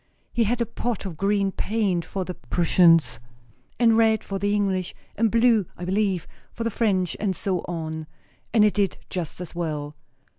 He 0.33 0.45
had 0.45 0.59
a 0.61 0.65
pot 0.65 1.05
of 1.05 1.15
green 1.15 1.51
paint 1.51 2.05
for 2.05 2.25
the 2.25 2.33
Prussians, 2.33 3.19
and 3.79 3.95
red 3.95 4.23
for 4.23 4.39
the 4.39 4.51
English, 4.55 4.95
and 5.15 5.29
blue, 5.29 5.67
I 5.77 5.85
believe, 5.85 6.25
for 6.51 6.63
the 6.63 6.71
French, 6.71 7.15
and 7.19 7.35
so 7.35 7.59
on; 7.67 8.07
and 8.51 8.65
it 8.65 8.73
did 8.73 8.97
just 9.11 9.39
as 9.39 9.53
well." 9.53 9.95